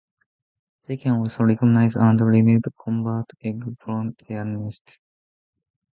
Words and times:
They 0.87 0.97
can 0.97 1.17
also 1.19 1.43
recognize 1.43 1.95
and 1.95 2.19
remove 2.19 2.63
cowbird 2.83 3.25
eggs 3.43 3.67
from 3.81 4.15
their 4.27 4.43
nests. 4.45 4.97